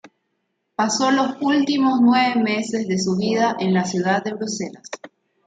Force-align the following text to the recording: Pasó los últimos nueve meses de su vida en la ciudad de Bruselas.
Pasó 0.75 1.11
los 1.11 1.37
últimos 1.41 1.99
nueve 2.01 2.41
meses 2.41 2.87
de 2.87 2.97
su 2.97 3.15
vida 3.17 3.55
en 3.59 3.75
la 3.75 3.83
ciudad 3.85 4.23
de 4.23 4.33
Bruselas. 4.33 4.89